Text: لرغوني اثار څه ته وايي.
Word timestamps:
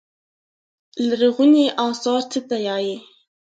لرغوني 1.07 1.65
اثار 1.89 2.21
څه 2.31 2.39
ته 2.47 2.57
وايي. 2.65 2.95